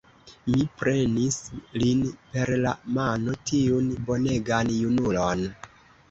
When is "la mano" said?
2.63-3.35